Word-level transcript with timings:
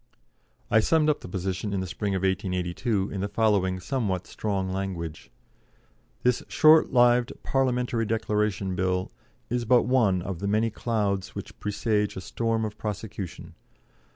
I 0.71 0.79
summed 0.79 1.11
up 1.11 1.19
the 1.19 1.27
position 1.27 1.73
in 1.73 1.79
the 1.79 1.85
spring 1.85 2.15
of 2.15 2.21
1882 2.23 3.11
in 3.11 3.21
the 3.21 3.27
following 3.27 3.79
somewhat 3.79 4.25
strong 4.25 4.71
language: 4.71 5.29
"This 6.23 6.41
short 6.47 6.91
lived 6.91 7.33
'Parliamentary 7.43 8.07
Declaration 8.07 8.75
Bill' 8.75 9.11
is 9.51 9.63
but 9.63 9.83
one 9.83 10.23
of 10.23 10.39
the 10.39 10.47
many 10.47 10.71
clouds 10.71 11.35
which 11.35 11.59
presage 11.59 12.15
a 12.17 12.21
storm 12.21 12.65
of 12.65 12.79
prosecution. 12.79 13.53